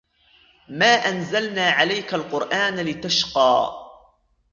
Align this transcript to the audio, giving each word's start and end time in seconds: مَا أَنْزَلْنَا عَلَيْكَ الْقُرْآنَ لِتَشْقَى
مَا 0.69 0.85
أَنْزَلْنَا 0.85 1.69
عَلَيْكَ 1.69 2.13
الْقُرْآنَ 2.13 2.75
لِتَشْقَى 2.79 3.73